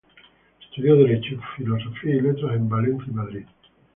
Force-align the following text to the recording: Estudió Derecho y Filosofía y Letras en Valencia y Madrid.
Estudió 0.63 0.95
Derecho 0.95 1.35
y 1.35 1.39
Filosofía 1.57 2.15
y 2.15 2.21
Letras 2.21 2.55
en 2.55 2.67
Valencia 2.67 3.05
y 3.07 3.13
Madrid. 3.13 3.45